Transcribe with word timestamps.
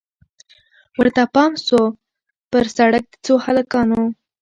ورته 0.99 1.23
پام 1.35 1.51
سو 1.67 1.79
پر 2.51 2.65
سړک 2.77 3.03
د 3.09 3.13
څو 3.25 3.33
هلکانو 3.45 4.01